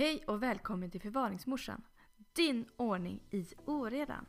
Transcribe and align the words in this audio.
Hej 0.00 0.22
och 0.26 0.42
välkommen 0.42 0.90
till 0.90 1.00
Förvaringsmorsan. 1.00 1.82
Din 2.32 2.64
ordning 2.76 3.20
i 3.30 3.46
oredan. 3.64 4.26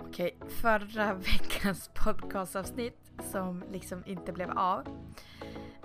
Okej, 0.00 0.38
förra 0.48 1.14
veckans 1.40 1.90
podcastavsnitt 1.94 3.12
som 3.32 3.64
liksom 3.70 4.02
inte 4.06 4.32
blev 4.32 4.50
av. 4.50 4.88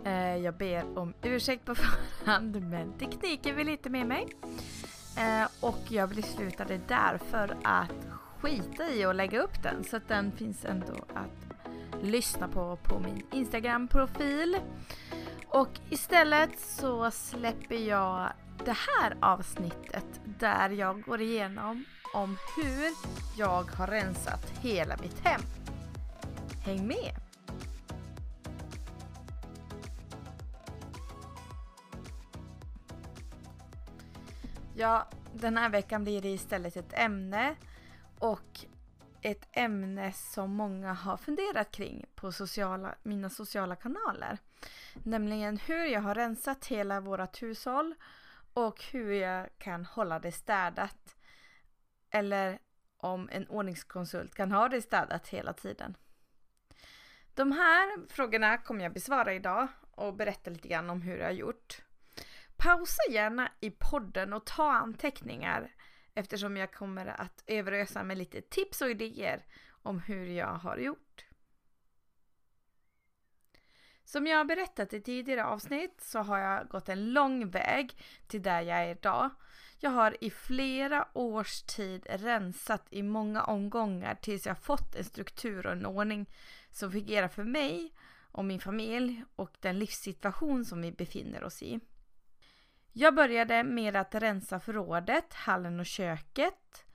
Eh, 0.05 0.35
jag 0.37 0.57
ber 0.57 0.97
om 0.97 1.13
ursäkt 1.21 1.65
på 1.65 1.75
förhand 1.75 2.61
men 2.61 2.93
tekniken 2.93 3.55
vill 3.55 3.69
inte 3.69 3.89
med 3.89 4.07
mig. 4.07 4.27
Eh, 5.17 5.47
och 5.61 5.81
jag 5.89 6.09
beslutade 6.09 6.81
därför 6.87 7.57
att 7.63 8.07
skita 8.39 8.89
i 8.89 9.03
att 9.03 9.15
lägga 9.15 9.41
upp 9.41 9.63
den 9.63 9.83
så 9.83 9.97
att 9.97 10.07
den 10.07 10.31
finns 10.31 10.65
ändå 10.65 10.95
att 11.13 11.46
lyssna 12.01 12.47
på 12.47 12.77
på 12.83 12.99
min 12.99 13.23
Instagram-profil. 13.31 14.57
Och 15.47 15.69
istället 15.89 16.59
så 16.59 17.11
släpper 17.11 17.75
jag 17.75 18.31
det 18.65 18.77
här 18.77 19.17
avsnittet 19.19 20.05
där 20.39 20.69
jag 20.69 21.01
går 21.01 21.21
igenom 21.21 21.85
om 22.13 22.37
hur 22.57 22.91
jag 23.37 23.63
har 23.63 23.87
rensat 23.87 24.49
hela 24.61 24.97
mitt 24.97 25.19
hem. 25.19 25.41
Häng 26.65 26.87
med! 26.87 27.15
Ja, 34.75 35.07
den 35.33 35.57
här 35.57 35.69
veckan 35.69 36.03
blir 36.03 36.21
det 36.21 36.29
istället 36.29 36.77
ett 36.77 36.93
ämne 36.93 37.55
och 38.19 38.65
ett 39.27 39.47
ämne 39.51 40.11
som 40.13 40.51
många 40.51 40.93
har 40.93 41.17
funderat 41.17 41.71
kring 41.71 42.05
på 42.15 42.31
sociala, 42.31 42.95
mina 43.03 43.29
sociala 43.29 43.75
kanaler. 43.75 44.37
Nämligen 44.93 45.57
hur 45.57 45.85
jag 45.85 46.01
har 46.01 46.15
rensat 46.15 46.65
hela 46.65 47.01
vårt 47.01 47.41
hushåll 47.41 47.95
och 48.53 48.83
hur 48.91 49.11
jag 49.11 49.49
kan 49.57 49.85
hålla 49.85 50.19
det 50.19 50.31
städat. 50.31 51.15
Eller 52.09 52.59
om 52.97 53.29
en 53.31 53.47
ordningskonsult 53.47 54.35
kan 54.35 54.51
ha 54.51 54.69
det 54.69 54.81
städat 54.81 55.27
hela 55.27 55.53
tiden. 55.53 55.97
De 57.33 57.51
här 57.51 58.07
frågorna 58.09 58.57
kommer 58.57 58.83
jag 58.83 58.93
besvara 58.93 59.33
idag 59.33 59.67
och 59.91 60.13
berätta 60.13 60.49
lite 60.49 60.67
grann 60.67 60.89
om 60.89 61.01
hur 61.01 61.17
jag 61.17 61.25
har 61.25 61.31
gjort. 61.31 61.81
Pausa 62.57 63.01
gärna 63.09 63.51
i 63.59 63.71
podden 63.71 64.33
och 64.33 64.45
ta 64.45 64.71
anteckningar 64.71 65.71
eftersom 66.17 66.57
jag 66.57 66.73
kommer 66.73 67.05
att 67.05 67.43
överösa 67.47 68.03
med 68.03 68.17
lite 68.17 68.41
tips 68.41 68.81
och 68.81 68.89
idéer 68.89 69.45
om 69.69 69.99
hur 69.99 70.25
jag 70.25 70.53
har 70.53 70.77
gjort. 70.77 71.25
Som 74.03 74.27
jag 74.27 74.37
har 74.37 74.45
berättat 74.45 74.93
i 74.93 75.01
tidigare 75.01 75.45
avsnitt 75.45 76.01
så 76.01 76.19
har 76.19 76.37
jag 76.37 76.67
gått 76.67 76.89
en 76.89 77.13
lång 77.13 77.49
väg 77.49 77.97
till 78.27 78.41
där 78.41 78.61
jag 78.61 78.77
är 78.77 78.91
idag. 78.91 79.29
Jag 79.79 79.89
har 79.89 80.23
i 80.23 80.29
flera 80.29 81.07
års 81.13 81.61
tid 81.61 82.07
rensat 82.09 82.87
i 82.89 83.03
många 83.03 83.43
omgångar 83.43 84.15
tills 84.15 84.45
jag 84.45 84.59
fått 84.59 84.95
en 84.95 85.03
struktur 85.03 85.65
och 85.65 85.71
en 85.71 85.85
ordning 85.85 86.29
som 86.71 86.91
fungerar 86.91 87.27
för 87.27 87.43
mig 87.43 87.93
och 88.31 88.45
min 88.45 88.59
familj 88.59 89.23
och 89.35 89.57
den 89.59 89.79
livssituation 89.79 90.65
som 90.65 90.81
vi 90.81 90.91
befinner 90.91 91.43
oss 91.43 91.63
i. 91.63 91.79
Jag 92.99 93.15
började 93.15 93.63
med 93.63 93.95
att 93.95 94.15
rensa 94.15 94.59
förrådet, 94.59 95.33
hallen 95.33 95.79
och 95.79 95.85
köket. 95.85 96.85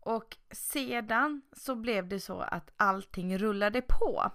Och 0.00 0.36
sedan 0.50 1.42
så 1.52 1.74
blev 1.74 2.08
det 2.08 2.20
så 2.20 2.40
att 2.40 2.72
allting 2.76 3.38
rullade 3.38 3.82
på. 3.82 4.32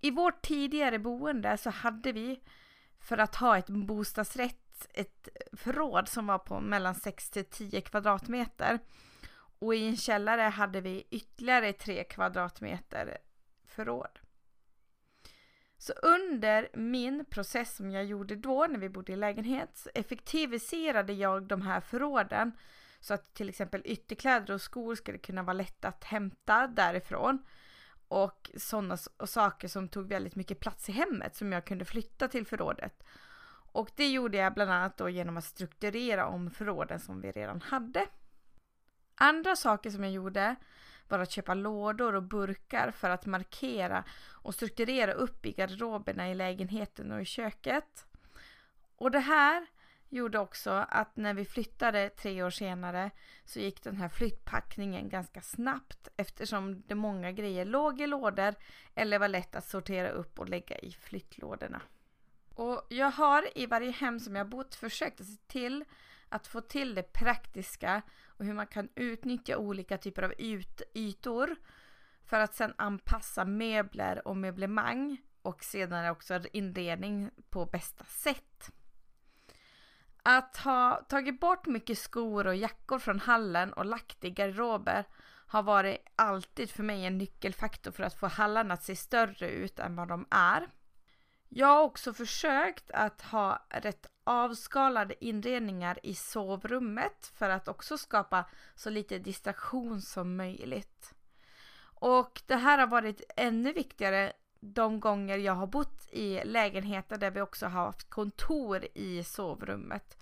I 0.00 0.10
vårt 0.10 0.42
tidigare 0.42 0.98
boende 0.98 1.56
så 1.56 1.70
hade 1.70 2.12
vi 2.12 2.40
för 3.00 3.18
att 3.18 3.34
ha 3.34 3.58
ett 3.58 3.68
bostadsrätt 3.68 4.88
ett 4.94 5.28
förråd 5.52 6.08
som 6.08 6.26
var 6.26 6.38
på 6.38 6.60
mellan 6.60 6.94
6 6.94 7.30
till 7.30 7.44
10 7.44 7.80
kvadratmeter. 7.80 8.78
Och 9.58 9.74
i 9.74 9.86
en 9.86 9.96
källare 9.96 10.42
hade 10.42 10.80
vi 10.80 11.06
ytterligare 11.10 11.72
3 11.72 12.04
kvadratmeter 12.04 13.18
förråd. 13.66 14.18
Så 15.78 15.92
under 15.92 16.68
min 16.74 17.24
process 17.24 17.76
som 17.76 17.90
jag 17.90 18.04
gjorde 18.04 18.36
då 18.36 18.66
när 18.66 18.78
vi 18.78 18.88
bodde 18.88 19.12
i 19.12 19.16
lägenhet 19.16 19.70
så 19.74 19.90
effektiviserade 19.94 21.12
jag 21.12 21.42
de 21.42 21.62
här 21.62 21.80
förråden 21.80 22.52
så 23.00 23.14
att 23.14 23.34
till 23.34 23.48
exempel 23.48 23.82
ytterkläder 23.84 24.54
och 24.54 24.60
skor 24.60 24.94
skulle 24.94 25.18
kunna 25.18 25.42
vara 25.42 25.52
lätta 25.52 25.88
att 25.88 26.04
hämta 26.04 26.66
därifrån 26.66 27.38
och 28.08 28.50
sådana 28.56 28.96
saker 29.26 29.68
som 29.68 29.88
tog 29.88 30.08
väldigt 30.08 30.36
mycket 30.36 30.60
plats 30.60 30.88
i 30.88 30.92
hemmet 30.92 31.36
som 31.36 31.52
jag 31.52 31.64
kunde 31.64 31.84
flytta 31.84 32.28
till 32.28 32.46
förrådet. 32.46 33.02
Och 33.72 33.90
det 33.96 34.08
gjorde 34.08 34.38
jag 34.38 34.54
bland 34.54 34.70
annat 34.70 34.96
då 34.96 35.08
genom 35.08 35.36
att 35.36 35.44
strukturera 35.44 36.26
om 36.26 36.50
förråden 36.50 37.00
som 37.00 37.20
vi 37.20 37.32
redan 37.32 37.60
hade. 37.60 38.06
Andra 39.14 39.56
saker 39.56 39.90
som 39.90 40.04
jag 40.04 40.12
gjorde 40.12 40.56
var 41.10 41.18
att 41.18 41.30
köpa 41.30 41.54
lådor 41.54 42.14
och 42.14 42.22
burkar 42.22 42.90
för 42.90 43.10
att 43.10 43.26
markera 43.26 44.04
och 44.30 44.54
strukturera 44.54 45.12
upp 45.12 45.46
i 45.46 45.52
garderoberna 45.52 46.30
i 46.30 46.34
lägenheten 46.34 47.12
och 47.12 47.20
i 47.20 47.24
köket. 47.24 48.06
Och 48.96 49.10
det 49.10 49.18
här 49.18 49.66
gjorde 50.08 50.38
också 50.38 50.70
att 50.88 51.16
när 51.16 51.34
vi 51.34 51.44
flyttade 51.44 52.08
tre 52.08 52.42
år 52.42 52.50
senare 52.50 53.10
så 53.44 53.60
gick 53.60 53.82
den 53.82 53.96
här 53.96 54.08
flyttpackningen 54.08 55.08
ganska 55.08 55.40
snabbt 55.40 56.08
eftersom 56.16 56.82
det 56.86 56.94
många 56.94 57.32
grejer 57.32 57.64
låg 57.64 58.00
i 58.00 58.06
lådor 58.06 58.54
eller 58.94 59.18
var 59.18 59.28
lätt 59.28 59.54
att 59.54 59.68
sortera 59.68 60.08
upp 60.08 60.38
och 60.38 60.48
lägga 60.48 60.78
i 60.78 60.92
flyttlådorna. 60.92 61.82
Och 62.54 62.86
jag 62.88 63.10
har 63.10 63.58
i 63.58 63.66
varje 63.66 63.90
hem 63.90 64.20
som 64.20 64.36
jag 64.36 64.48
bott 64.48 64.74
försökt 64.74 65.20
att 65.20 65.26
se 65.26 65.36
till 65.46 65.84
att 66.28 66.46
få 66.46 66.60
till 66.60 66.94
det 66.94 67.12
praktiska 67.12 68.02
och 68.38 68.44
hur 68.44 68.54
man 68.54 68.66
kan 68.66 68.88
utnyttja 68.94 69.56
olika 69.56 69.98
typer 69.98 70.22
av 70.22 70.32
yt 70.38 70.82
ytor 70.94 71.56
för 72.24 72.40
att 72.40 72.54
sedan 72.54 72.74
anpassa 72.78 73.44
möbler 73.44 74.28
och 74.28 74.36
möblemang 74.36 75.18
och 75.42 75.64
sedan 75.64 76.10
också 76.10 76.40
inredning 76.52 77.30
på 77.50 77.66
bästa 77.66 78.04
sätt. 78.04 78.70
Att 80.22 80.56
ha 80.56 81.04
tagit 81.08 81.40
bort 81.40 81.66
mycket 81.66 81.98
skor 81.98 82.46
och 82.46 82.56
jackor 82.56 82.98
från 82.98 83.20
hallen 83.20 83.72
och 83.72 83.84
lagt 83.84 84.24
i 84.24 84.30
garderober 84.30 85.04
har 85.46 85.62
varit 85.62 86.04
alltid 86.16 86.70
för 86.70 86.82
mig 86.82 87.06
en 87.06 87.18
nyckelfaktor 87.18 87.90
för 87.90 88.02
att 88.02 88.14
få 88.14 88.26
hallarna 88.26 88.74
att 88.74 88.82
se 88.82 88.96
större 88.96 89.50
ut 89.50 89.78
än 89.78 89.96
vad 89.96 90.08
de 90.08 90.26
är. 90.30 90.68
Jag 91.48 91.66
har 91.66 91.82
också 91.82 92.14
försökt 92.14 92.90
att 92.90 93.22
ha 93.22 93.66
rätt 93.70 94.06
avskalade 94.28 95.24
inredningar 95.24 95.98
i 96.02 96.14
sovrummet 96.14 97.32
för 97.34 97.50
att 97.50 97.68
också 97.68 97.98
skapa 97.98 98.44
så 98.74 98.90
lite 98.90 99.18
distraktion 99.18 100.02
som 100.02 100.36
möjligt. 100.36 101.14
Och 102.00 102.42
det 102.46 102.56
här 102.56 102.78
har 102.78 102.86
varit 102.86 103.22
ännu 103.36 103.72
viktigare 103.72 104.32
de 104.60 105.00
gånger 105.00 105.38
jag 105.38 105.52
har 105.52 105.66
bott 105.66 106.08
i 106.12 106.44
lägenheter 106.44 107.18
där 107.18 107.30
vi 107.30 107.40
också 107.40 107.66
har 107.66 107.84
haft 107.84 108.10
kontor 108.10 108.86
i 108.94 109.24
sovrummet. 109.24 110.16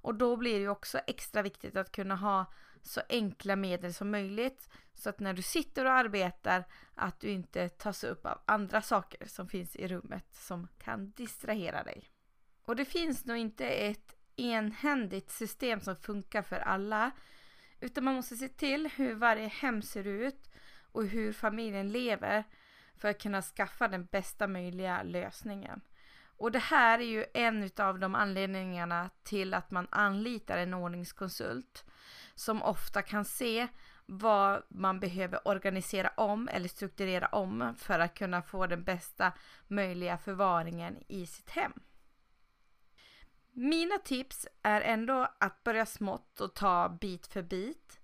Och 0.00 0.14
då 0.14 0.36
blir 0.36 0.60
det 0.60 0.68
också 0.68 0.98
extra 0.98 1.42
viktigt 1.42 1.76
att 1.76 1.92
kunna 1.92 2.16
ha 2.16 2.52
så 2.82 3.00
enkla 3.08 3.56
medel 3.56 3.94
som 3.94 4.10
möjligt 4.10 4.68
så 4.94 5.08
att 5.08 5.20
när 5.20 5.32
du 5.32 5.42
sitter 5.42 5.84
och 5.84 5.92
arbetar 5.92 6.64
att 6.94 7.20
du 7.20 7.30
inte 7.30 7.68
tas 7.68 8.04
upp 8.04 8.26
av 8.26 8.40
andra 8.44 8.82
saker 8.82 9.26
som 9.26 9.48
finns 9.48 9.76
i 9.76 9.88
rummet 9.88 10.26
som 10.32 10.68
kan 10.78 11.10
distrahera 11.10 11.82
dig. 11.82 12.10
Och 12.68 12.76
det 12.76 12.84
finns 12.84 13.24
nog 13.24 13.36
inte 13.36 13.66
ett 13.66 14.16
enhändigt 14.36 15.30
system 15.30 15.80
som 15.80 15.96
funkar 15.96 16.42
för 16.42 16.58
alla 16.58 17.10
utan 17.80 18.04
man 18.04 18.14
måste 18.14 18.36
se 18.36 18.48
till 18.48 18.90
hur 18.96 19.14
varje 19.14 19.48
hem 19.48 19.82
ser 19.82 20.06
ut 20.06 20.50
och 20.92 21.06
hur 21.06 21.32
familjen 21.32 21.92
lever 21.92 22.44
för 22.96 23.08
att 23.08 23.22
kunna 23.22 23.42
skaffa 23.42 23.88
den 23.88 24.04
bästa 24.04 24.46
möjliga 24.46 25.02
lösningen. 25.02 25.80
Och 26.36 26.52
det 26.52 26.58
här 26.58 26.98
är 26.98 27.04
ju 27.04 27.24
en 27.34 27.70
av 27.76 27.98
de 27.98 28.14
anledningarna 28.14 29.10
till 29.22 29.54
att 29.54 29.70
man 29.70 29.88
anlitar 29.90 30.56
en 30.58 30.74
ordningskonsult 30.74 31.84
som 32.34 32.62
ofta 32.62 33.02
kan 33.02 33.24
se 33.24 33.68
vad 34.06 34.62
man 34.68 35.00
behöver 35.00 35.48
organisera 35.48 36.08
om 36.08 36.48
eller 36.52 36.68
strukturera 36.68 37.26
om 37.26 37.74
för 37.78 37.98
att 37.98 38.14
kunna 38.14 38.42
få 38.42 38.66
den 38.66 38.84
bästa 38.84 39.32
möjliga 39.66 40.18
förvaringen 40.18 40.96
i 41.08 41.26
sitt 41.26 41.50
hem. 41.50 41.72
Mina 43.60 43.98
tips 43.98 44.46
är 44.62 44.80
ändå 44.80 45.28
att 45.38 45.64
börja 45.64 45.86
smått 45.86 46.40
och 46.40 46.54
ta 46.54 46.88
bit 47.00 47.26
för 47.26 47.42
bit. 47.42 48.00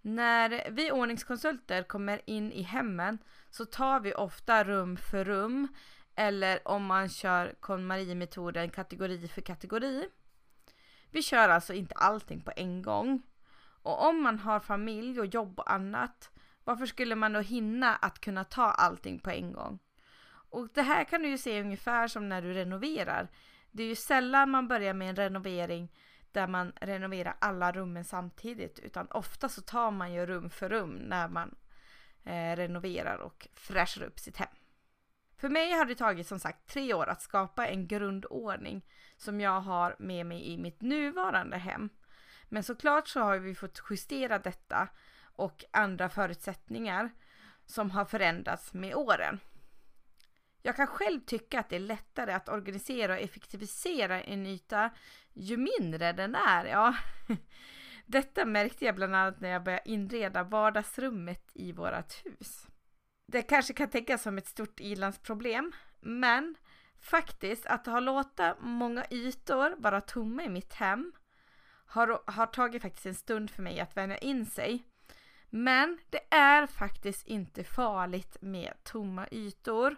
När 0.00 0.70
vi 0.70 0.92
ordningskonsulter 0.92 1.82
kommer 1.82 2.20
in 2.26 2.52
i 2.52 2.62
hemmen 2.62 3.18
så 3.50 3.64
tar 3.64 4.00
vi 4.00 4.14
ofta 4.14 4.64
rum 4.64 4.96
för 4.96 5.24
rum 5.24 5.68
eller 6.14 6.68
om 6.68 6.84
man 6.84 7.08
kör 7.08 7.54
KonMari-metoden 7.60 8.70
kategori 8.70 9.28
för 9.28 9.40
kategori. 9.40 10.08
Vi 11.10 11.22
kör 11.22 11.48
alltså 11.48 11.74
inte 11.74 11.94
allting 11.94 12.40
på 12.40 12.52
en 12.56 12.82
gång. 12.82 13.22
Och 13.82 14.08
om 14.08 14.22
man 14.22 14.38
har 14.38 14.60
familj 14.60 15.20
och 15.20 15.26
jobb 15.26 15.58
och 15.58 15.72
annat, 15.72 16.30
varför 16.64 16.86
skulle 16.86 17.14
man 17.14 17.32
då 17.32 17.40
hinna 17.40 17.96
att 17.96 18.20
kunna 18.20 18.44
ta 18.44 18.70
allting 18.70 19.18
på 19.18 19.30
en 19.30 19.52
gång? 19.52 19.78
Och 20.50 20.68
det 20.74 20.82
här 20.82 21.04
kan 21.04 21.22
du 21.22 21.28
ju 21.28 21.38
se 21.38 21.60
ungefär 21.60 22.08
som 22.08 22.28
när 22.28 22.42
du 22.42 22.52
renoverar. 22.52 23.28
Det 23.70 23.82
är 23.82 23.86
ju 23.86 23.96
sällan 23.96 24.50
man 24.50 24.68
börjar 24.68 24.94
med 24.94 25.08
en 25.08 25.16
renovering 25.16 25.92
där 26.32 26.46
man 26.46 26.72
renoverar 26.80 27.36
alla 27.38 27.72
rummen 27.72 28.04
samtidigt 28.04 28.78
utan 28.78 29.06
ofta 29.10 29.48
så 29.48 29.62
tar 29.62 29.90
man 29.90 30.12
ju 30.12 30.26
rum 30.26 30.50
för 30.50 30.68
rum 30.68 30.94
när 30.94 31.28
man 31.28 31.54
eh, 32.24 32.56
renoverar 32.56 33.18
och 33.18 33.48
fräschar 33.54 34.02
upp 34.02 34.18
sitt 34.18 34.36
hem. 34.36 34.48
För 35.36 35.48
mig 35.48 35.72
har 35.72 35.84
det 35.84 35.94
tagit 35.94 36.26
som 36.26 36.40
sagt 36.40 36.66
tre 36.66 36.94
år 36.94 37.06
att 37.06 37.22
skapa 37.22 37.66
en 37.66 37.86
grundordning 37.86 38.86
som 39.16 39.40
jag 39.40 39.60
har 39.60 39.96
med 39.98 40.26
mig 40.26 40.48
i 40.48 40.58
mitt 40.58 40.80
nuvarande 40.80 41.56
hem. 41.56 41.88
Men 42.48 42.62
såklart 42.62 43.08
så 43.08 43.20
har 43.20 43.38
vi 43.38 43.54
fått 43.54 43.82
justera 43.90 44.38
detta 44.38 44.88
och 45.22 45.64
andra 45.70 46.08
förutsättningar 46.08 47.10
som 47.66 47.90
har 47.90 48.04
förändrats 48.04 48.74
med 48.74 48.94
åren. 48.94 49.40
Jag 50.62 50.76
kan 50.76 50.86
själv 50.86 51.20
tycka 51.20 51.60
att 51.60 51.68
det 51.68 51.76
är 51.76 51.80
lättare 51.80 52.32
att 52.32 52.48
organisera 52.48 53.12
och 53.12 53.20
effektivisera 53.20 54.22
en 54.22 54.46
yta 54.46 54.90
ju 55.32 55.56
mindre 55.56 56.12
den 56.12 56.34
är. 56.34 56.64
Ja. 56.64 56.96
Detta 58.06 58.44
märkte 58.44 58.84
jag 58.84 58.94
bland 58.94 59.16
annat 59.16 59.40
när 59.40 59.48
jag 59.48 59.64
började 59.64 59.90
inreda 59.90 60.42
vardagsrummet 60.42 61.50
i 61.54 61.72
vårt 61.72 62.26
hus. 62.26 62.66
Det 63.26 63.42
kanske 63.42 63.74
kan 63.74 63.90
tänkas 63.90 64.22
som 64.22 64.38
ett 64.38 64.46
stort 64.46 64.80
ilandsproblem, 64.80 65.72
men 66.00 66.54
faktiskt 67.00 67.66
att 67.66 67.86
ha 67.86 68.00
låtit 68.00 68.40
många 68.60 69.06
ytor 69.10 69.74
vara 69.78 70.00
tomma 70.00 70.42
i 70.42 70.48
mitt 70.48 70.74
hem 70.74 71.12
har, 71.86 72.22
har 72.26 72.46
tagit 72.46 72.82
faktiskt 72.82 73.06
en 73.06 73.14
stund 73.14 73.50
för 73.50 73.62
mig 73.62 73.80
att 73.80 73.96
vänja 73.96 74.18
in 74.18 74.46
sig. 74.46 74.84
Men 75.50 75.98
det 76.10 76.34
är 76.34 76.66
faktiskt 76.66 77.26
inte 77.26 77.64
farligt 77.64 78.36
med 78.40 78.72
tomma 78.82 79.28
ytor 79.30 79.96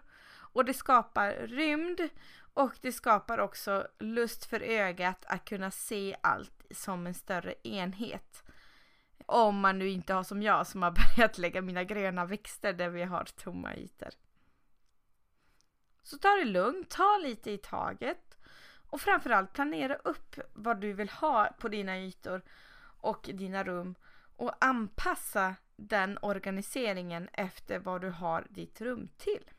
och 0.52 0.64
det 0.64 0.74
skapar 0.74 1.32
rymd 1.32 2.08
och 2.54 2.78
det 2.80 2.92
skapar 2.92 3.38
också 3.38 3.86
lust 3.98 4.44
för 4.44 4.60
ögat 4.60 5.24
att 5.26 5.44
kunna 5.44 5.70
se 5.70 6.16
allt 6.20 6.66
som 6.70 7.06
en 7.06 7.14
större 7.14 7.54
enhet. 7.62 8.42
Om 9.26 9.60
man 9.60 9.78
nu 9.78 9.88
inte 9.88 10.14
har 10.14 10.22
som 10.22 10.42
jag 10.42 10.66
som 10.66 10.82
har 10.82 10.90
börjat 11.16 11.38
lägga 11.38 11.62
mina 11.62 11.84
gröna 11.84 12.24
växter 12.24 12.72
där 12.72 12.88
vi 12.88 13.02
har 13.02 13.24
tomma 13.24 13.74
ytor. 13.74 14.08
Så 16.02 16.18
ta 16.18 16.28
det 16.28 16.44
lugnt, 16.44 16.90
ta 16.90 17.18
lite 17.22 17.50
i 17.50 17.58
taget 17.58 18.38
och 18.90 19.00
framförallt 19.00 19.52
planera 19.52 19.94
upp 19.94 20.38
vad 20.52 20.80
du 20.80 20.92
vill 20.92 21.08
ha 21.08 21.48
på 21.58 21.68
dina 21.68 21.98
ytor 21.98 22.42
och 23.00 23.30
dina 23.32 23.64
rum 23.64 23.94
och 24.36 24.64
anpassa 24.64 25.54
den 25.76 26.18
organiseringen 26.22 27.28
efter 27.32 27.78
vad 27.78 28.00
du 28.00 28.10
har 28.10 28.46
ditt 28.50 28.80
rum 28.80 29.08
till. 29.16 29.50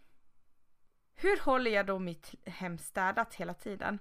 Hur 1.22 1.40
håller 1.40 1.72
jag 1.72 1.86
då 1.86 2.00
mitt 2.00 2.36
hem 2.46 2.78
städat 2.78 3.34
hela 3.34 3.54
tiden? 3.54 4.00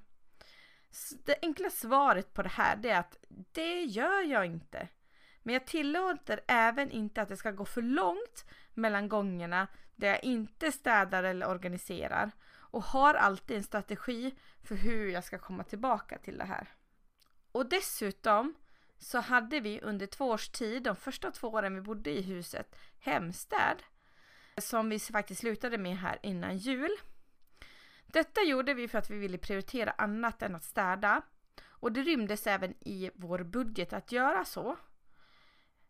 Det 1.25 1.39
enkla 1.43 1.71
svaret 1.71 2.35
på 2.35 2.43
det 2.43 2.49
här 2.49 2.87
är 2.87 2.97
att 2.97 3.17
det 3.53 3.83
gör 3.83 4.23
jag 4.23 4.47
inte. 4.47 4.89
Men 5.43 5.53
jag 5.53 5.67
tillåter 5.67 6.41
även 6.47 6.91
inte 6.91 7.23
att 7.23 7.29
det 7.29 7.37
ska 7.37 7.51
gå 7.51 7.65
för 7.65 7.83
långt 7.83 8.45
mellan 8.75 9.09
gångerna 9.09 9.69
där 9.97 10.09
jag 10.09 10.25
inte 10.25 10.73
städar 10.73 11.23
eller 11.23 11.49
organiserar 11.49 12.31
och 12.51 12.85
har 12.85 13.15
alltid 13.15 13.57
en 13.57 13.63
strategi 13.63 14.35
för 14.63 14.75
hur 14.75 15.11
jag 15.11 15.25
ska 15.25 15.39
komma 15.39 15.65
tillbaka 15.65 16.19
till 16.19 16.39
det 16.39 16.45
här. 16.45 16.69
Och 17.53 17.69
dessutom 17.69 18.55
så 18.99 19.21
hade 19.21 19.61
vi 19.61 19.81
under 19.81 20.07
två 20.07 20.29
års 20.29 20.49
tid, 20.49 20.83
de 20.83 20.97
första 20.97 21.31
två 21.31 21.49
åren 21.49 21.75
vi 21.75 21.81
bodde 21.81 22.11
i 22.11 22.23
huset, 22.23 22.77
hemstäd 22.99 23.83
som 24.57 24.89
vi 24.89 24.99
faktiskt 24.99 25.41
slutade 25.41 25.79
med 25.79 25.97
här 25.97 26.19
innan 26.23 26.57
jul. 26.57 26.91
Detta 28.13 28.43
gjorde 28.43 28.75
vi 28.75 28.89
för 28.89 28.99
att 28.99 29.11
vi 29.11 29.19
ville 29.19 29.39
prioritera 29.39 29.91
annat 29.91 30.43
än 30.43 30.55
att 30.55 30.65
städa 30.65 31.23
och 31.69 31.93
det 31.93 32.03
rymdes 32.03 32.47
även 32.47 32.75
i 32.81 33.11
vår 33.15 33.39
budget 33.39 33.93
att 33.93 34.13
göra 34.13 34.45
så. 34.45 34.77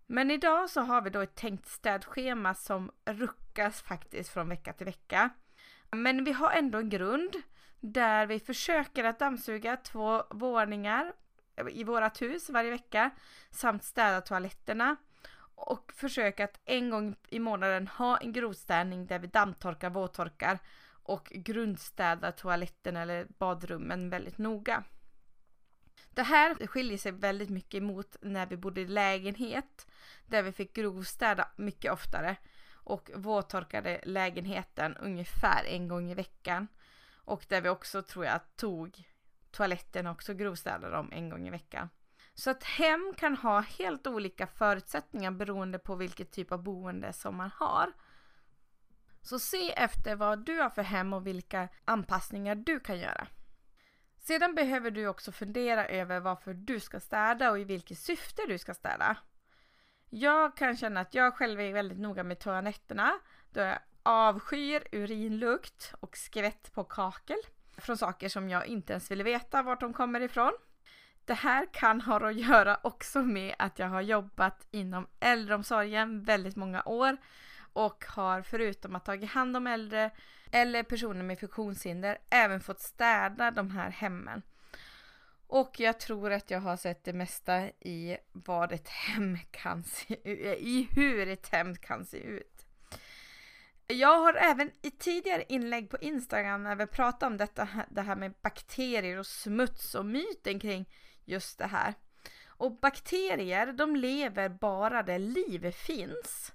Men 0.07 0.31
idag 0.31 0.71
så 0.71 0.81
har 0.81 1.03
vi 1.03 1.11
då 1.11 1.21
ett 1.21 1.35
tänkt 1.35 1.69
städschema 1.69 2.55
som 2.55 2.91
ruckas 3.05 3.83
faktiskt 3.83 4.31
från 4.31 4.49
vecka 4.49 4.73
till 4.73 4.87
vecka. 4.87 5.31
Men 5.91 6.25
vi 6.25 6.33
har 6.33 6.51
ändå 6.51 6.79
en 6.79 6.89
grund 6.89 7.37
där 7.81 8.27
vi 8.27 8.41
försöker 8.41 9.05
att 9.05 9.19
dammsuga 9.19 9.77
två 9.77 10.25
våningar 10.31 11.13
i 11.71 11.85
vårat 11.85 12.23
hus 12.23 12.51
varje 12.51 12.71
vecka 12.71 13.11
samt 13.51 13.85
städa 13.85 14.21
toaletterna 14.21 14.97
och 15.55 15.93
försöka 15.97 16.45
att 16.45 16.61
en 16.65 16.91
gång 16.91 17.17
i 17.29 17.39
månaden 17.39 17.89
ha 17.89 18.17
en 18.17 18.33
grovstädning 18.33 19.07
där 19.07 19.19
vi 19.19 19.27
dammtorkar, 19.27 19.91
våttorkar 19.91 20.59
och 21.11 21.33
grundstädar 21.35 22.31
toaletten 22.31 22.97
eller 22.97 23.27
badrummen 23.39 24.11
väldigt 24.11 24.39
noga. 24.39 24.85
Det 26.11 26.23
här 26.23 26.67
skiljer 26.67 26.99
sig 26.99 27.13
väldigt 27.13 27.51
mycket 27.51 27.83
mot 27.83 28.17
när 28.21 28.47
vi 28.47 28.57
bodde 28.57 28.81
i 28.81 28.87
lägenhet 28.87 29.87
där 30.27 30.43
vi 30.43 30.53
fick 30.53 30.73
grovstäda 30.73 31.49
mycket 31.57 31.93
oftare 31.93 32.37
och 32.73 33.11
våttorkade 33.15 34.01
lägenheten 34.05 34.97
ungefär 34.97 35.65
en 35.65 35.89
gång 35.89 36.11
i 36.11 36.15
veckan. 36.15 36.69
Och 37.13 37.47
där 37.49 37.61
vi 37.61 37.69
också 37.69 38.03
tror 38.03 38.25
jag 38.25 38.41
tog 38.57 39.09
toaletten 39.51 40.07
och 40.07 40.13
också 40.13 40.35
grovstädade 40.35 40.91
dem 40.91 41.13
en 41.13 41.29
gång 41.29 41.47
i 41.47 41.51
veckan. 41.51 41.89
Så 42.35 42.51
att 42.51 42.65
hem 42.65 43.15
kan 43.17 43.37
ha 43.37 43.61
helt 43.61 44.07
olika 44.07 44.47
förutsättningar 44.47 45.31
beroende 45.31 45.79
på 45.79 45.95
vilket 45.95 46.31
typ 46.31 46.53
av 46.53 46.63
boende 46.63 47.13
som 47.13 47.37
man 47.37 47.51
har. 47.55 47.93
Så 49.23 49.39
se 49.39 49.73
efter 49.73 50.17
vad 50.17 50.45
du 50.45 50.61
har 50.61 50.71
för 50.71 50.83
hem 50.83 51.13
och 51.13 51.27
vilka 51.27 51.69
anpassningar 51.85 52.55
du 52.55 52.81
kan 52.81 52.99
göra. 52.99 53.27
Sedan 54.19 54.55
behöver 54.55 54.91
du 54.91 55.07
också 55.07 55.33
fundera 55.33 55.87
över 55.87 56.21
varför 56.21 56.55
du 56.55 56.81
ska 56.81 57.01
städa 57.01 57.51
och 57.51 57.59
i 57.59 57.65
vilket 57.65 57.99
syfte 57.99 58.43
du 58.49 58.59
ska 58.59 58.75
städa. 58.75 59.17
Jag 60.11 60.57
kan 60.57 60.77
känna 60.77 61.01
att 61.01 61.15
jag 61.15 61.35
själv 61.35 61.61
är 61.61 61.73
väldigt 61.73 61.99
noga 61.99 62.25
med 62.25 62.39
toaletterna 62.39 63.19
då 63.51 63.61
jag 63.61 63.79
avskyr 64.03 64.83
urinlukt 64.93 65.95
och 66.01 66.17
skvätt 66.17 66.73
på 66.73 66.85
kakel 66.85 67.39
från 67.77 67.97
saker 67.97 68.29
som 68.29 68.49
jag 68.49 68.67
inte 68.67 68.93
ens 68.93 69.11
vill 69.11 69.23
veta 69.23 69.63
vart 69.63 69.81
de 69.81 69.93
kommer 69.93 70.21
ifrån. 70.21 70.53
Det 71.25 71.35
här 71.35 71.67
kan 71.73 72.01
ha 72.01 72.29
att 72.29 72.37
göra 72.37 72.81
också 72.83 73.23
med 73.23 73.55
att 73.59 73.79
jag 73.79 73.89
har 73.89 74.01
jobbat 74.01 74.67
inom 74.71 75.07
äldreomsorgen 75.21 76.25
väldigt 76.25 76.57
många 76.57 76.83
år 76.83 77.17
och 77.73 78.05
har 78.05 78.43
förutom 78.43 78.97
att 78.97 79.05
tagit 79.05 79.31
hand 79.31 79.57
om 79.57 79.67
äldre 79.67 80.11
eller 80.53 80.83
personer 80.83 81.23
med 81.23 81.41
funktionshinder 81.41 82.19
även 82.31 82.61
fått 82.61 82.81
städa 82.81 83.51
de 83.51 83.71
här 83.71 83.91
hemmen. 83.91 84.43
Och 85.47 85.81
jag 85.81 86.01
tror 86.01 86.33
att 86.33 86.51
jag 86.51 86.61
har 86.61 86.77
sett 86.77 87.05
det 87.05 87.13
mesta 87.13 87.69
i 87.69 88.17
vad 88.33 88.73
ett 88.73 88.89
hem 88.89 89.39
kan 89.51 89.85
se 89.85 90.15
ut, 90.31 90.59
i 90.59 90.89
hur 90.95 91.29
ett 91.29 91.49
hem 91.49 91.77
kan 91.77 92.07
se 92.07 92.19
ut. 92.19 92.67
Jag 93.87 94.19
har 94.21 94.35
även 94.35 94.71
i 94.83 94.91
tidigare 94.91 95.45
inlägg 95.49 95.91
på 95.91 95.99
Instagram 96.01 96.67
även 96.67 96.89
pratat 96.89 97.23
om 97.23 97.37
detta, 97.37 97.69
det 97.91 98.03
här 98.03 98.17
med 98.17 98.35
bakterier 98.43 99.19
och 99.19 99.27
smuts 99.27 99.95
och 99.95 100.07
myten 100.07 100.61
kring 100.61 100.89
just 101.25 101.59
det 101.59 101.67
här. 101.67 101.95
Och 102.47 102.81
bakterier, 102.81 103.73
de 103.73 103.97
lever 103.97 104.49
bara 104.49 105.03
där 105.03 105.19
liv 105.19 105.71
finns. 105.71 106.53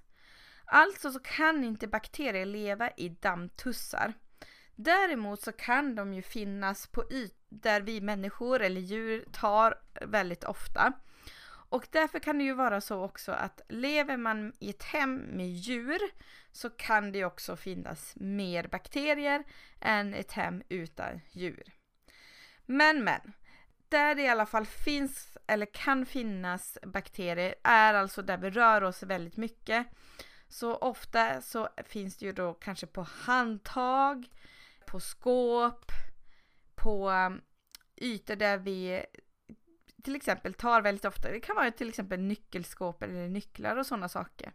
Alltså 0.66 1.12
så 1.12 1.18
kan 1.18 1.64
inte 1.64 1.86
bakterier 1.86 2.46
leva 2.46 2.90
i 2.90 3.08
dammtussar. 3.08 4.14
Däremot 4.74 5.42
så 5.42 5.52
kan 5.52 5.94
de 5.94 6.14
ju 6.14 6.22
finnas 6.22 6.86
på 6.86 7.04
ytor 7.10 7.36
där 7.48 7.80
vi 7.80 8.00
människor 8.00 8.62
eller 8.62 8.80
djur 8.80 9.24
tar 9.32 9.74
väldigt 10.00 10.44
ofta. 10.44 10.92
Och 11.68 11.86
därför 11.90 12.18
kan 12.18 12.38
det 12.38 12.44
ju 12.44 12.54
vara 12.54 12.80
så 12.80 13.04
också 13.04 13.32
att 13.32 13.60
lever 13.68 14.16
man 14.16 14.52
i 14.58 14.70
ett 14.70 14.82
hem 14.82 15.16
med 15.16 15.48
djur 15.48 16.00
så 16.52 16.70
kan 16.70 17.12
det 17.12 17.24
också 17.24 17.56
finnas 17.56 18.12
mer 18.16 18.68
bakterier 18.68 19.44
än 19.80 20.14
ett 20.14 20.32
hem 20.32 20.62
utan 20.68 21.20
djur. 21.30 21.62
Men 22.66 23.04
men, 23.04 23.32
där 23.88 24.14
det 24.14 24.22
i 24.22 24.28
alla 24.28 24.46
fall 24.46 24.66
finns 24.66 25.38
eller 25.46 25.66
kan 25.66 26.06
finnas 26.06 26.78
bakterier 26.82 27.54
är 27.64 27.94
alltså 27.94 28.22
där 28.22 28.38
vi 28.38 28.50
rör 28.50 28.82
oss 28.82 29.02
väldigt 29.02 29.36
mycket. 29.36 29.86
Så 30.48 30.76
ofta 30.76 31.40
så 31.40 31.68
finns 31.86 32.16
det 32.16 32.26
ju 32.26 32.32
då 32.32 32.54
kanske 32.54 32.86
på 32.86 33.02
handtag, 33.02 34.28
på 34.86 35.00
skåp, 35.00 35.92
på 36.74 37.10
um, 37.10 37.40
ytor 37.96 38.36
där 38.36 38.58
vi 38.58 39.04
till 40.02 40.16
exempel 40.16 40.54
tar 40.54 40.82
väldigt 40.82 41.04
ofta. 41.04 41.30
Det 41.30 41.40
kan 41.40 41.56
vara 41.56 41.70
till 41.70 41.88
exempel 41.88 42.20
nyckelskåp 42.20 43.02
eller 43.02 43.28
nycklar 43.28 43.76
och 43.76 43.86
sådana 43.86 44.08
saker. 44.08 44.52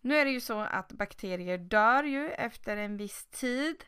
Nu 0.00 0.16
är 0.16 0.24
det 0.24 0.30
ju 0.30 0.40
så 0.40 0.60
att 0.60 0.92
bakterier 0.92 1.58
dör 1.58 2.04
ju 2.04 2.30
efter 2.30 2.76
en 2.76 2.96
viss 2.96 3.26
tid. 3.26 3.84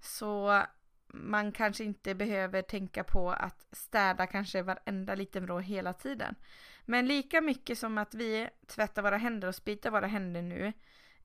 Så 0.00 0.62
man 1.06 1.52
kanske 1.52 1.84
inte 1.84 2.14
behöver 2.14 2.62
tänka 2.62 3.04
på 3.04 3.30
att 3.30 3.66
städa 3.72 4.26
kanske 4.26 4.62
varenda 4.62 5.14
liten 5.14 5.44
vrå 5.44 5.58
hela 5.58 5.92
tiden. 5.92 6.34
Men 6.84 7.06
lika 7.06 7.40
mycket 7.40 7.78
som 7.78 7.98
att 7.98 8.14
vi 8.14 8.48
tvättar 8.66 9.02
våra 9.02 9.16
händer 9.16 9.48
och 9.48 9.54
spritar 9.54 9.90
våra 9.90 10.06
händer 10.06 10.42
nu 10.42 10.72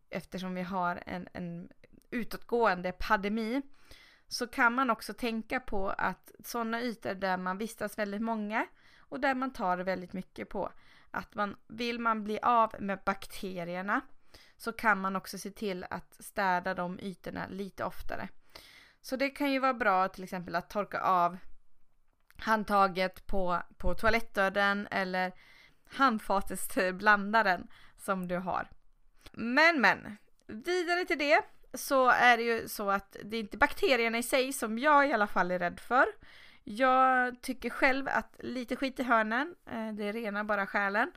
eftersom 0.09 0.55
vi 0.55 0.61
har 0.61 1.03
en, 1.05 1.27
en 1.33 1.69
utåtgående 2.11 2.91
pandemi 2.91 3.61
så 4.27 4.47
kan 4.47 4.73
man 4.73 4.89
också 4.89 5.13
tänka 5.13 5.59
på 5.59 5.89
att 5.89 6.31
sådana 6.43 6.81
ytor 6.81 7.13
där 7.13 7.37
man 7.37 7.57
vistas 7.57 7.97
väldigt 7.97 8.21
många 8.21 8.67
och 8.99 9.19
där 9.19 9.35
man 9.35 9.53
tar 9.53 9.77
väldigt 9.77 10.13
mycket 10.13 10.49
på 10.49 10.71
att 11.11 11.35
man 11.35 11.55
vill 11.67 11.99
man 11.99 12.23
bli 12.23 12.39
av 12.41 12.75
med 12.79 12.99
bakterierna 13.05 14.01
så 14.57 14.73
kan 14.73 15.01
man 15.01 15.15
också 15.15 15.37
se 15.37 15.51
till 15.51 15.85
att 15.89 16.17
städa 16.19 16.73
de 16.73 16.99
ytorna 16.99 17.47
lite 17.49 17.83
oftare. 17.83 18.29
Så 19.01 19.15
det 19.15 19.29
kan 19.29 19.51
ju 19.51 19.59
vara 19.59 19.73
bra 19.73 20.07
till 20.07 20.23
exempel 20.23 20.55
att 20.55 20.69
torka 20.69 21.01
av 21.01 21.37
handtaget 22.37 23.27
på, 23.27 23.61
på 23.77 23.93
toalettdörren 23.93 24.87
eller 24.91 25.31
handfatsblandaren 25.89 27.67
som 27.97 28.27
du 28.27 28.37
har. 28.37 28.67
Men 29.31 29.81
men, 29.81 30.17
vidare 30.47 31.05
till 31.05 31.17
det 31.17 31.41
så 31.73 32.09
är 32.09 32.37
det 32.37 32.43
ju 32.43 32.67
så 32.67 32.89
att 32.89 33.17
det 33.23 33.37
är 33.37 33.41
inte 33.41 33.57
bakterierna 33.57 34.17
i 34.17 34.23
sig 34.23 34.53
som 34.53 34.79
jag 34.79 35.09
i 35.09 35.13
alla 35.13 35.27
fall 35.27 35.51
är 35.51 35.59
rädd 35.59 35.79
för. 35.79 36.05
Jag 36.63 37.41
tycker 37.41 37.69
själv 37.69 38.07
att 38.07 38.35
lite 38.39 38.75
skit 38.75 38.99
i 38.99 39.03
hörnen, 39.03 39.55
eh, 39.71 39.93
det 39.93 40.11
renar 40.11 40.43
bara 40.43 40.67
själen. 40.67 41.11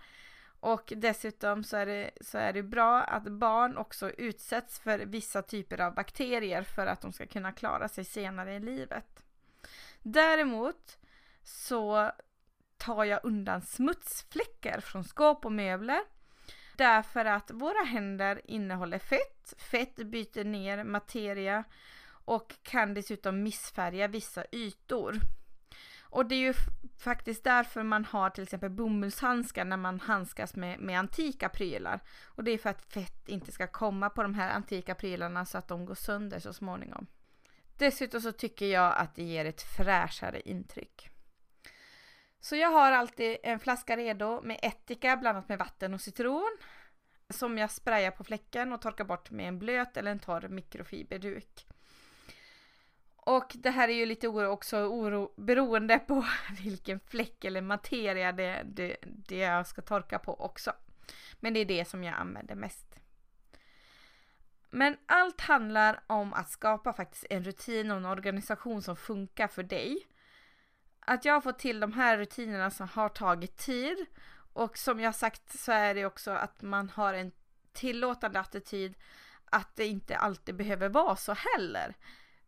Och 0.61 0.93
dessutom 0.97 1.65
så 1.65 1.77
är, 1.77 1.87
det, 1.87 2.11
så 2.21 2.39
är 2.39 2.53
det 2.53 2.63
bra 2.63 3.03
att 3.03 3.25
barn 3.25 3.77
också 3.77 4.11
utsätts 4.11 4.79
för 4.79 4.99
vissa 4.99 5.43
typer 5.43 5.81
av 5.81 5.95
bakterier 5.95 6.63
för 6.63 6.87
att 6.87 7.01
de 7.01 7.13
ska 7.13 7.27
kunna 7.27 7.53
klara 7.53 7.89
sig 7.89 8.05
senare 8.05 8.55
i 8.55 8.61
livet. 8.61 9.23
Däremot 10.03 10.99
så 11.43 12.11
tar 12.77 13.05
jag 13.05 13.21
undan 13.23 13.63
smutsfläckar 13.63 14.81
från 14.81 15.05
skåp 15.05 15.45
och 15.45 15.53
möbler. 15.53 16.01
Därför 16.77 17.25
att 17.25 17.51
våra 17.51 17.85
händer 17.85 18.41
innehåller 18.45 18.99
fett. 18.99 19.55
Fett 19.59 19.97
byter 19.97 20.45
ner 20.45 20.85
materia 20.85 21.65
och 22.25 22.55
kan 22.63 22.95
dessutom 22.95 23.43
missfärga 23.43 24.09
vissa 24.09 24.45
ytor. 24.53 25.15
Och 26.03 26.27
det 26.27 26.35
är 26.35 26.39
ju 26.41 26.55
faktiskt 26.99 27.45
därför 27.45 27.83
man 27.83 28.05
har 28.05 28.31
till 28.31 28.43
exempel 28.43 28.71
bomullshandskar 28.71 29.65
när 29.65 29.77
man 29.77 30.01
handskas 30.01 30.57
med, 30.57 30.81
med 30.81 30.99
antika 30.99 31.49
prylar. 31.49 32.01
Och 32.25 32.45
det 32.45 32.51
är 32.51 32.59
för 32.59 32.71
att 32.71 32.83
fett 32.83 33.29
inte 33.29 33.53
ska 33.53 33.67
komma 33.67 34.11
på 34.11 34.23
de 34.23 34.35
här 34.35 34.51
antika 34.51 34.95
prylarna 34.95 35.45
så 35.45 35.59
att 35.59 35.69
de 35.69 35.85
går 35.85 35.95
sönder 35.95 36.39
så 36.39 36.53
småningom. 36.53 37.07
Dessutom 37.77 38.21
så 38.21 38.33
tycker 38.33 38.67
jag 38.67 38.95
att 38.97 39.15
det 39.15 39.23
ger 39.23 39.45
ett 39.45 39.63
fräschare 39.63 40.41
intryck. 40.41 41.11
Så 42.41 42.57
jag 42.57 42.69
har 42.69 42.93
alltid 42.93 43.37
en 43.43 43.61
flaska 43.61 43.97
redo 43.97 44.41
med 44.43 44.59
ättika 44.63 45.17
blandat 45.17 45.49
med 45.49 45.59
vatten 45.59 45.95
och 45.95 46.01
citron. 46.01 46.59
Som 47.29 47.59
jag 47.59 47.71
sprayar 47.71 48.11
på 48.11 48.25
fläcken 48.25 48.73
och 48.73 48.83
torkar 48.83 49.05
bort 49.05 49.31
med 49.31 49.49
en 49.49 49.59
blöt 49.59 49.97
eller 49.97 50.11
en 50.11 50.19
torr 50.19 50.49
mikrofiberduk. 50.49 51.67
Och 53.17 53.53
det 53.55 53.71
här 53.71 53.89
är 53.89 53.93
ju 53.93 54.07
lite 54.07 54.29
oro 54.29 54.47
också 54.47 54.77
oro 54.77 55.33
beroende 55.37 55.99
på 55.99 56.25
vilken 56.63 57.01
fläck 57.01 57.45
eller 57.45 57.61
materia 57.61 58.33
det, 58.33 58.63
det, 58.65 58.97
det 59.03 59.37
jag 59.37 59.67
ska 59.67 59.83
torka 59.83 60.19
på 60.19 60.41
också. 60.41 60.73
Men 61.41 61.55
det 61.55 61.61
är 61.61 61.65
det 61.65 61.85
som 61.85 62.05
jag 62.05 62.15
använder 62.15 62.55
mest. 62.55 63.01
Men 64.71 64.97
allt 65.07 65.41
handlar 65.41 66.01
om 66.07 66.33
att 66.33 66.51
skapa 66.51 66.93
faktiskt 66.93 67.27
en 67.31 67.45
rutin 67.45 67.91
och 67.91 67.97
en 67.97 68.05
organisation 68.05 68.83
som 68.83 68.97
funkar 68.97 69.49
för 69.49 69.63
dig. 69.63 70.07
Att 71.11 71.25
jag 71.25 71.35
har 71.35 71.41
fått 71.41 71.59
till 71.59 71.81
de 71.81 71.93
här 71.93 72.19
rutinerna 72.19 72.71
som 72.71 72.89
har 72.89 73.09
tagit 73.09 73.57
tid 73.57 74.07
och 74.53 74.79
som 74.79 75.01
jag 75.01 75.15
sagt 75.15 75.59
så 75.59 75.73
är 75.73 75.95
det 75.95 76.07
också 76.07 76.31
att 76.31 76.63
man 76.63 76.89
har 76.89 77.15
en 77.15 77.33
tillåtande 77.73 78.41
attityd 78.41 78.95
att 79.45 79.77
det 79.77 79.87
inte 79.87 80.17
alltid 80.17 80.57
behöver 80.57 80.89
vara 80.89 81.17
så 81.17 81.35
heller. 81.35 81.95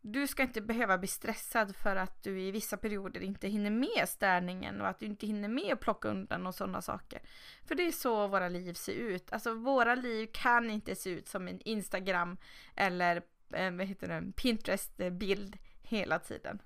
Du 0.01 0.27
ska 0.27 0.43
inte 0.43 0.61
behöva 0.61 0.97
bli 0.97 1.07
stressad 1.07 1.75
för 1.75 1.95
att 1.95 2.23
du 2.23 2.41
i 2.41 2.51
vissa 2.51 2.77
perioder 2.77 3.21
inte 3.21 3.47
hinner 3.47 3.71
med 3.71 4.09
städningen 4.09 4.81
och 4.81 4.87
att 4.87 4.99
du 4.99 5.05
inte 5.05 5.27
hinner 5.27 5.49
med 5.49 5.73
att 5.73 5.79
plocka 5.79 6.07
undan 6.07 6.47
och 6.47 6.55
sådana 6.55 6.81
saker. 6.81 7.21
För 7.65 7.75
det 7.75 7.87
är 7.87 7.91
så 7.91 8.27
våra 8.27 8.49
liv 8.49 8.73
ser 8.73 8.93
ut. 8.93 9.33
Alltså 9.33 9.53
våra 9.53 9.95
liv 9.95 10.29
kan 10.33 10.69
inte 10.69 10.95
se 10.95 11.09
ut 11.09 11.27
som 11.27 11.47
en 11.47 11.59
Instagram 11.61 12.37
eller 12.75 13.15
eh, 13.53 13.71
vad 13.71 13.85
heter 13.87 14.07
det, 14.07 14.31
Pinterest-bild 14.35 15.57
hela 15.81 16.19
tiden. 16.19 16.59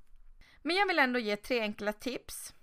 Men 0.68 0.76
jag 0.76 0.88
vill 0.88 1.00
ändå 1.00 1.20
ge 1.20 1.36
tre 1.36 1.62
enkla 1.62 1.94
tips. 1.94 2.54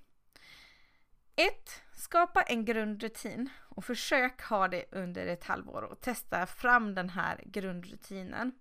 1. 1.36 1.82
Skapa 1.92 2.42
en 2.42 2.64
grundrutin 2.64 3.50
och 3.68 3.84
försök 3.84 4.42
ha 4.42 4.68
det 4.68 4.84
under 4.92 5.26
ett 5.26 5.44
halvår 5.44 5.82
och 5.82 6.00
testa 6.00 6.46
fram 6.46 6.94
den 6.94 7.08
här 7.08 7.42
grundrutinen. 7.44 8.52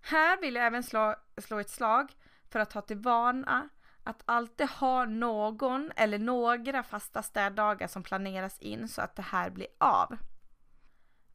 Här 0.00 0.40
vill 0.40 0.54
jag 0.54 0.66
även 0.66 0.82
slå, 0.82 1.14
slå 1.36 1.58
ett 1.58 1.70
slag 1.70 2.12
för 2.50 2.58
att 2.58 2.72
ha 2.72 2.80
till 2.80 2.96
vana 2.96 3.68
att 4.04 4.22
alltid 4.24 4.68
ha 4.68 5.04
någon 5.04 5.92
eller 5.96 6.18
några 6.18 6.82
fasta 6.82 7.22
städdagar 7.22 7.86
som 7.86 8.02
planeras 8.02 8.58
in 8.58 8.88
så 8.88 9.02
att 9.02 9.16
det 9.16 9.22
här 9.22 9.50
blir 9.50 9.68
av. 9.78 10.16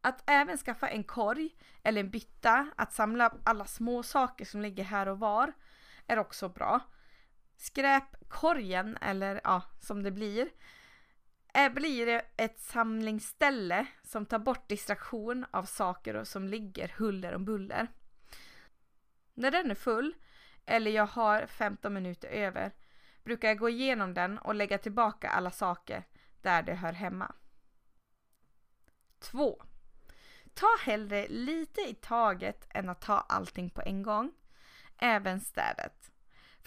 Att 0.02 0.30
även 0.30 0.58
skaffa 0.58 0.90
en 0.90 1.04
korg 1.04 1.56
eller 1.84 2.02
en 2.02 2.10
bytta 2.10 2.72
att 2.76 2.94
samla 2.94 3.34
alla 3.44 3.66
små 3.66 4.04
saker 4.04 4.46
som 4.46 4.62
ligger 4.62 4.84
här 4.84 5.08
och 5.08 5.20
var 5.20 5.54
är 6.08 6.20
också 6.20 6.50
bra. 6.50 6.82
Skräpkorgen, 7.58 8.98
eller 9.02 9.42
ja, 9.44 9.62
som 9.80 10.04
det 10.04 10.12
blir, 10.12 10.50
är, 11.54 11.70
blir 11.70 12.22
ett 12.38 12.60
samlingsställe 12.60 13.86
som 14.04 14.26
tar 14.26 14.40
bort 14.40 14.70
distraktion 14.70 15.46
av 15.52 15.64
saker 15.64 16.24
som 16.24 16.48
ligger 16.48 16.94
huller 16.98 17.36
om 17.36 17.46
buller. 17.46 17.88
När 19.34 19.52
den 19.52 19.72
är 19.72 19.76
full, 19.76 20.14
eller 20.66 20.92
jag 20.92 21.06
har 21.06 21.46
15 21.46 21.94
minuter 21.94 22.28
över, 22.28 22.72
brukar 23.24 23.48
jag 23.48 23.58
gå 23.58 23.70
igenom 23.70 24.14
den 24.14 24.38
och 24.38 24.56
lägga 24.56 24.78
tillbaka 24.78 25.30
alla 25.30 25.52
saker 25.52 26.04
där 26.42 26.64
det 26.64 26.74
hör 26.74 26.94
hemma. 26.94 27.36
2. 29.20 29.64
Ta 30.54 30.68
hellre 30.82 31.28
lite 31.28 31.82
i 31.82 31.96
taget 31.96 32.68
än 32.70 32.90
att 32.90 33.02
ta 33.02 33.14
allting 33.14 33.70
på 33.70 33.82
en 33.82 34.04
gång. 34.04 34.32
Även 34.98 35.40
städet. 35.40 36.12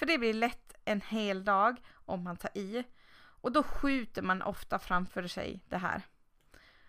För 0.01 0.07
det 0.07 0.19
blir 0.19 0.35
lätt 0.35 0.75
en 0.85 1.01
hel 1.01 1.45
dag 1.45 1.81
om 1.93 2.25
man 2.25 2.37
tar 2.37 2.59
i 2.59 2.85
och 3.19 3.53
då 3.53 3.63
skjuter 3.63 4.23
man 4.23 4.43
ofta 4.43 4.79
framför 4.79 5.27
sig 5.27 5.65
det 5.69 5.77
här. 5.77 6.03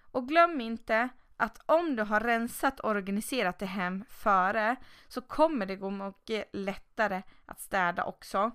Och 0.02 0.28
glöm 0.28 0.62
inte 0.62 1.10
att 1.38 1.62
om 1.66 1.96
du 1.96 2.04
har 2.04 2.20
rensat 2.20 2.80
och 2.80 2.90
organiserat 2.90 3.60
det 3.60 3.66
hem 3.66 4.06
före 4.10 4.76
så 5.08 5.22
kommer 5.22 5.66
det 5.66 5.76
gå 5.76 5.90
mycket 5.90 6.50
lättare 6.54 7.24
att 7.46 7.60
städa 7.60 8.04
också. 8.04 8.52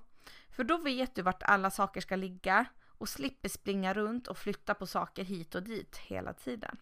För 0.50 0.64
då 0.64 0.76
vet 0.76 1.14
du 1.14 1.22
vart 1.22 1.42
alla 1.42 1.70
saker 1.70 2.00
ska 2.00 2.16
ligga 2.16 2.64
och 2.86 3.08
slipper 3.08 3.48
springa 3.48 3.94
runt 3.94 4.28
och 4.28 4.38
flytta 4.38 4.74
på 4.74 4.86
saker 4.86 5.24
hit 5.24 5.54
och 5.54 5.62
dit 5.62 5.96
hela 5.96 6.32
tiden. 6.32 6.76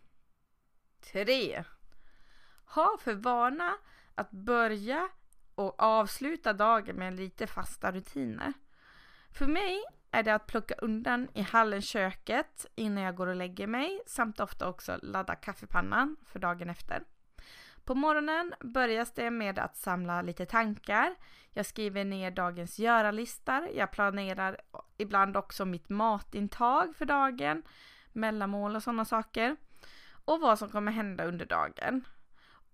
3. 1.00 1.64
Ha 2.64 2.96
för 3.00 3.14
vana 3.14 3.74
att 4.14 4.30
börja 4.30 5.08
och 5.54 5.82
avsluta 5.82 6.52
dagen 6.52 6.96
med 6.96 7.14
lite 7.14 7.46
fasta 7.46 7.92
rutiner. 7.92 8.52
För 9.30 9.46
mig 9.46 9.82
är 10.10 10.22
det 10.22 10.34
att 10.34 10.46
plocka 10.46 10.74
undan 10.74 11.28
i 11.34 11.42
hallen 11.42 11.82
köket 11.82 12.66
innan 12.74 13.04
jag 13.04 13.14
går 13.14 13.26
och 13.26 13.36
lägger 13.36 13.66
mig 13.66 14.00
samt 14.06 14.40
ofta 14.40 14.68
också 14.68 14.98
ladda 15.02 15.34
kaffepannan 15.34 16.16
för 16.26 16.38
dagen 16.38 16.70
efter. 16.70 17.02
På 17.84 17.94
morgonen 17.94 18.54
börjas 18.60 19.12
det 19.14 19.30
med 19.30 19.58
att 19.58 19.76
samla 19.76 20.22
lite 20.22 20.46
tankar. 20.46 21.14
Jag 21.50 21.66
skriver 21.66 22.04
ner 22.04 22.30
dagens 22.30 22.78
göra-listor. 22.78 23.68
Jag 23.74 23.92
planerar 23.92 24.60
ibland 24.96 25.36
också 25.36 25.64
mitt 25.64 25.88
matintag 25.88 26.96
för 26.96 27.04
dagen, 27.04 27.62
mellanmål 28.12 28.76
och 28.76 28.82
sådana 28.82 29.04
saker. 29.04 29.56
Och 30.24 30.40
vad 30.40 30.58
som 30.58 30.68
kommer 30.68 30.92
hända 30.92 31.24
under 31.24 31.46
dagen. 31.46 32.04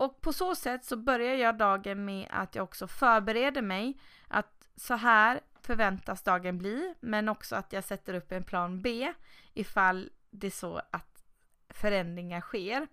Och 0.00 0.21
på 0.21 0.33
så 0.33 0.54
sätt 0.54 0.85
så 0.85 0.97
börjar 0.97 1.35
jag 1.35 1.59
dagen 1.59 2.04
med 2.04 2.26
att 2.30 2.54
jag 2.54 2.64
också 2.64 2.87
förbereder 2.87 3.62
mig 3.62 4.00
att 4.28 4.69
så 4.76 4.95
här 4.95 5.40
förväntas 5.62 6.23
dagen 6.23 6.59
bli, 6.59 6.95
men 7.00 7.28
också 7.28 7.57
att 7.57 7.73
jag 7.73 7.85
sätter 7.85 8.14
upp 8.14 8.33
en 8.33 8.45
plan 8.45 8.83
B 8.83 9.12
ifall 9.54 10.11
det 10.30 10.47
är 10.47 10.50
så 10.50 10.80
att 10.90 11.25
förändringar 11.69 12.40
sker. 12.40 12.87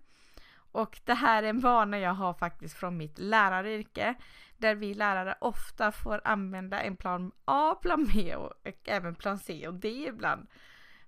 Och 0.72 1.00
det 1.04 1.14
här 1.14 1.42
är 1.42 1.48
en 1.48 1.60
vana 1.60 1.98
jag 1.98 2.14
har 2.14 2.34
faktiskt 2.34 2.76
från 2.76 2.96
mitt 2.96 3.18
läraryrke, 3.18 4.14
där 4.56 4.74
vi 4.74 4.94
lärare 4.94 5.34
ofta 5.40 5.92
får 5.92 6.20
använda 6.24 6.80
en 6.80 6.96
plan 6.96 7.32
A, 7.44 7.74
plan 7.82 8.08
B 8.14 8.36
och, 8.36 8.52
och 8.66 8.88
även 8.88 9.14
plan 9.14 9.38
C 9.38 9.68
och 9.68 9.74
D 9.74 9.88
ibland 9.88 10.46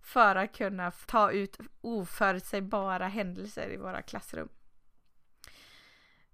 för 0.03 0.37
att 0.37 0.57
kunna 0.57 0.91
ta 0.91 1.31
ut 1.31 1.59
oförutsägbara 1.81 3.09
händelser 3.09 3.73
i 3.73 3.77
våra 3.77 4.03
klassrum. 4.03 4.49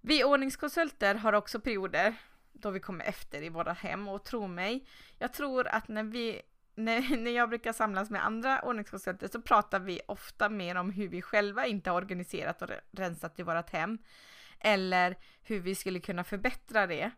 Vi 0.08 0.24
ordningskonsulter 0.24 1.14
har 1.14 1.32
också 1.32 1.60
perioder 1.60 2.14
då 2.52 2.70
vi 2.70 2.80
kommer 2.80 3.04
efter 3.04 3.42
i 3.42 3.48
våra 3.48 3.72
hem 3.72 4.08
och 4.08 4.24
tro 4.24 4.46
mig, 4.46 4.86
jag 5.18 5.32
tror 5.32 5.66
att 5.66 5.88
när 5.88 6.02
vi 6.02 6.42
när, 6.74 7.16
när 7.22 7.30
jag 7.30 7.48
brukar 7.48 7.72
samlas 7.72 8.10
med 8.10 8.26
andra 8.26 8.62
ordningskonsulter 8.62 9.28
så 9.28 9.42
pratar 9.42 9.80
vi 9.80 10.00
ofta 10.08 10.48
mer 10.48 10.74
om 10.74 10.90
hur 10.90 11.08
vi 11.08 11.22
själva 11.22 11.66
inte 11.66 11.90
har 11.90 11.96
organiserat 11.96 12.62
och 12.62 12.70
rensat 12.90 13.38
i 13.38 13.42
vårt 13.42 13.70
hem 13.70 13.98
eller 14.60 15.16
hur 15.42 15.60
vi 15.60 15.74
skulle 15.74 16.00
kunna 16.00 16.24
förbättra 16.24 16.86
det 16.86 17.10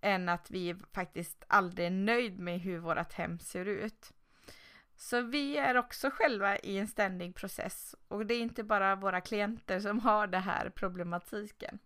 än 0.00 0.28
att 0.28 0.50
vi 0.50 0.76
faktiskt 0.92 1.44
aldrig 1.46 1.86
är 1.86 1.90
nöjd 1.90 2.38
med 2.38 2.60
hur 2.60 2.78
vårt 2.78 3.12
hem 3.12 3.38
ser 3.38 3.64
ut. 3.64 4.12
Så 4.96 5.20
vi 5.20 5.56
är 5.56 5.76
också 5.76 6.10
själva 6.10 6.58
i 6.58 6.78
en 6.78 6.88
ständig 6.88 7.34
process 7.34 7.94
och 8.08 8.26
det 8.26 8.34
är 8.34 8.40
inte 8.40 8.64
bara 8.64 8.96
våra 8.96 9.20
klienter 9.20 9.80
som 9.80 9.98
har 9.98 10.26
den 10.26 10.42
här 10.42 10.70
problematiken. 10.70 11.78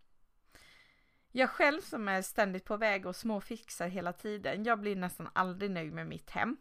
Jag 1.34 1.50
själv 1.50 1.80
som 1.80 2.08
är 2.08 2.22
ständigt 2.22 2.64
på 2.64 2.76
väg 2.76 3.06
och 3.06 3.16
småfixar 3.16 3.88
hela 3.88 4.12
tiden, 4.12 4.64
jag 4.64 4.80
blir 4.80 4.96
nästan 4.96 5.28
aldrig 5.32 5.70
nöjd 5.70 5.92
med 5.92 6.06
mitt 6.06 6.30
hem. 6.30 6.56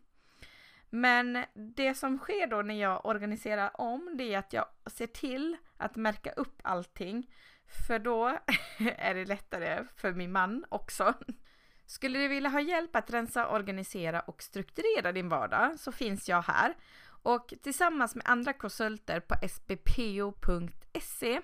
Men 0.89 1.45
det 1.53 1.95
som 1.95 2.17
sker 2.17 2.47
då 2.47 2.61
när 2.61 2.81
jag 2.81 3.05
organiserar 3.05 3.81
om 3.81 4.17
det 4.17 4.33
är 4.33 4.37
att 4.37 4.53
jag 4.53 4.65
ser 4.85 5.07
till 5.07 5.57
att 5.77 5.95
märka 5.95 6.31
upp 6.31 6.61
allting. 6.63 7.31
För 7.87 7.99
då 7.99 8.27
är 8.97 9.15
det 9.15 9.25
lättare 9.25 9.83
för 9.95 10.13
min 10.13 10.31
man 10.31 10.65
också. 10.69 11.13
Skulle 11.85 12.19
du 12.19 12.27
vilja 12.27 12.49
ha 12.49 12.61
hjälp 12.61 12.95
att 12.95 13.13
rensa, 13.13 13.49
organisera 13.49 14.19
och 14.19 14.43
strukturera 14.43 15.11
din 15.11 15.29
vardag 15.29 15.79
så 15.79 15.91
finns 15.91 16.29
jag 16.29 16.41
här. 16.41 16.75
Och 17.23 17.53
tillsammans 17.63 18.15
med 18.15 18.25
andra 18.27 18.53
konsulter 18.53 19.19
på 19.19 19.35
sbpo.se 19.49 21.41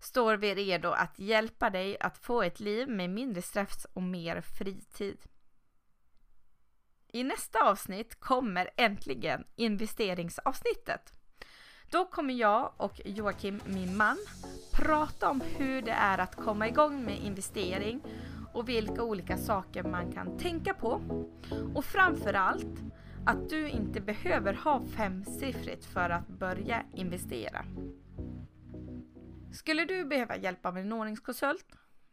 står 0.00 0.36
vi 0.36 0.54
redo 0.54 0.88
att 0.88 1.18
hjälpa 1.18 1.70
dig 1.70 1.96
att 2.00 2.18
få 2.18 2.42
ett 2.42 2.60
liv 2.60 2.88
med 2.88 3.10
mindre 3.10 3.42
stress 3.42 3.86
och 3.92 4.02
mer 4.02 4.40
fritid. 4.40 5.18
I 7.12 7.24
nästa 7.24 7.58
avsnitt 7.70 8.20
kommer 8.20 8.70
äntligen 8.76 9.44
investeringsavsnittet. 9.56 11.12
Då 11.90 12.04
kommer 12.04 12.34
jag 12.34 12.72
och 12.76 13.00
Joakim, 13.04 13.60
min 13.66 13.96
man, 13.96 14.18
prata 14.72 15.30
om 15.30 15.40
hur 15.40 15.82
det 15.82 15.92
är 15.92 16.18
att 16.18 16.36
komma 16.36 16.68
igång 16.68 17.04
med 17.04 17.18
investering 17.18 18.00
och 18.52 18.68
vilka 18.68 19.02
olika 19.02 19.38
saker 19.38 19.82
man 19.82 20.12
kan 20.12 20.38
tänka 20.38 20.74
på. 20.74 21.02
Och 21.74 21.84
framförallt 21.84 22.80
att 23.26 23.48
du 23.48 23.68
inte 23.68 24.00
behöver 24.00 24.54
ha 24.54 24.82
femsiffrigt 24.96 25.84
för 25.84 26.10
att 26.10 26.28
börja 26.28 26.82
investera. 26.94 27.64
Skulle 29.52 29.84
du 29.84 30.04
behöva 30.04 30.36
hjälp 30.36 30.66
av 30.66 30.78
en 30.78 30.92
ordningskonsult? 30.92 31.66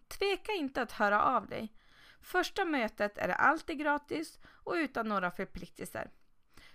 Tveka 0.07 0.51
inte 0.51 0.81
att 0.81 0.91
höra 0.91 1.23
av 1.23 1.47
dig. 1.47 1.73
Första 2.21 2.65
mötet 2.65 3.17
är 3.17 3.29
alltid 3.29 3.79
gratis 3.79 4.39
och 4.45 4.73
utan 4.73 5.07
några 5.07 5.31
förpliktelser. 5.31 6.11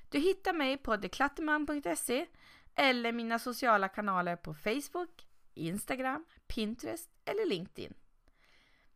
Du 0.08 0.18
hittar 0.18 0.52
mig 0.52 0.76
på 0.76 0.96
deklatterman.se 0.96 2.26
eller 2.74 3.12
mina 3.12 3.38
sociala 3.38 3.88
kanaler 3.88 4.36
på 4.36 4.54
Facebook, 4.54 5.26
Instagram, 5.54 6.24
Pinterest 6.46 7.10
eller 7.24 7.46
LinkedIn. 7.46 7.94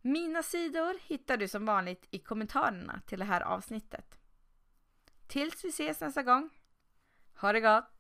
Mina 0.02 0.42
sidor 0.42 0.96
hittar 1.02 1.36
du 1.36 1.48
som 1.48 1.66
vanligt 1.66 2.06
i 2.10 2.18
kommentarerna 2.18 3.00
till 3.06 3.18
det 3.18 3.24
här 3.24 3.40
avsnittet. 3.40 4.18
Tills 5.26 5.64
vi 5.64 5.68
ses 5.68 6.00
nästa 6.00 6.22
gång. 6.22 6.50
Ha 7.34 7.52
det 7.52 7.60
gott! 7.60 7.95